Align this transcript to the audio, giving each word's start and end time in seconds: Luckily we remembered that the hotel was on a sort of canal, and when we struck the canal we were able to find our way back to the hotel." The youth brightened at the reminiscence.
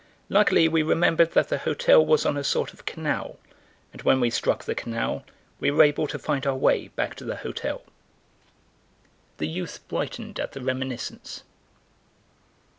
Luckily 0.29 0.67
we 0.67 0.81
remembered 0.81 1.33
that 1.33 1.49
the 1.49 1.59
hotel 1.59 2.03
was 2.03 2.25
on 2.25 2.35
a 2.35 2.43
sort 2.43 2.73
of 2.73 2.87
canal, 2.87 3.37
and 3.93 4.01
when 4.01 4.19
we 4.19 4.31
struck 4.31 4.63
the 4.65 4.73
canal 4.73 5.23
we 5.59 5.69
were 5.69 5.83
able 5.83 6.07
to 6.07 6.17
find 6.17 6.47
our 6.47 6.55
way 6.55 6.87
back 6.87 7.13
to 7.17 7.23
the 7.23 7.35
hotel." 7.35 7.83
The 9.37 9.47
youth 9.47 9.87
brightened 9.89 10.39
at 10.39 10.53
the 10.53 10.61
reminiscence. 10.61 11.43